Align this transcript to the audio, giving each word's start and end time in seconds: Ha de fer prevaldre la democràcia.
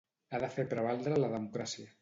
Ha 0.31 0.39
de 0.43 0.49
fer 0.55 0.65
prevaldre 0.73 1.23
la 1.25 1.33
democràcia. 1.37 1.89